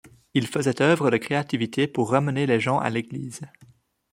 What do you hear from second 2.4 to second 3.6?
les gens à l'église.